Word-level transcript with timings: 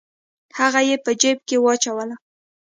هغه 0.59 0.81
یې 0.89 0.95
په 1.03 1.11
جیب 1.21 1.37
کې 1.47 1.57
واچوله. 1.59 2.15